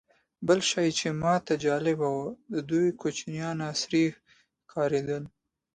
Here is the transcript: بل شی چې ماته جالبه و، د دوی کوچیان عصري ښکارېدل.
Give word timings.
بل 0.47 0.59
شی 0.69 0.87
چې 0.99 1.07
ماته 1.21 1.53
جالبه 1.65 2.07
و، 2.17 2.21
د 2.53 2.55
دوی 2.69 2.87
کوچیان 3.01 3.57
عصري 3.71 4.05
ښکارېدل. 4.63 5.23